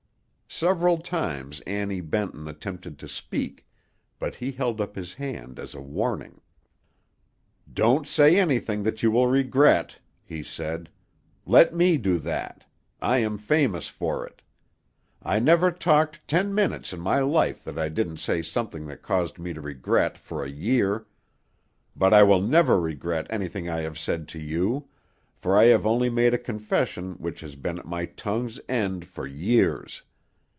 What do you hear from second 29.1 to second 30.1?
years.